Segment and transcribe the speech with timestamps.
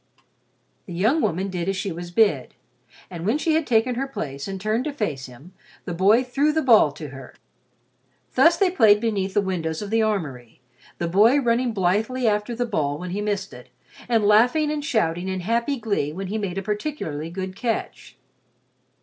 [0.87, 2.55] The young woman did as she was bid,
[3.11, 5.53] and when she had taken her place and turned to face him
[5.85, 7.35] the boy threw the ball to her.
[8.33, 10.59] Thus they played beneath the windows of the armory,
[10.97, 13.69] the boy running blithely after the ball when he missed it,
[14.09, 18.17] and laughing and shouting in happy glee when he made a particularly good catch.